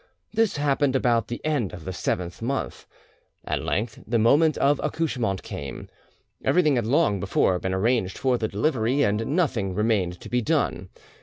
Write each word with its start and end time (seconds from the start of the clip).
This 0.33 0.57
happened 0.57 0.95
about 0.95 1.27
the 1.27 1.39
end 1.45 1.73
of 1.73 1.85
the 1.85 1.93
seventh 1.93 2.41
month. 2.41 2.87
At 3.45 3.61
length 3.61 3.99
the 4.07 4.17
moment 4.17 4.57
of 4.57 4.81
accouchement 4.83 5.43
came. 5.43 5.89
Everything 6.43 6.75
had 6.75 6.87
long 6.87 7.19
before 7.19 7.59
been 7.59 7.75
arranged 7.75 8.17
for 8.17 8.39
the 8.39 8.47
delivery, 8.47 9.03
and 9.03 9.35
nothing 9.35 9.75
remained 9.75 10.19
to 10.21 10.27
be 10.27 10.41
done. 10.41 10.89